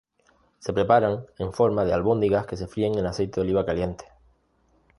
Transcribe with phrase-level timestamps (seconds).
[0.57, 4.05] Se preparan en forma de albóndigas que se fríen en aceite de oliva caliente.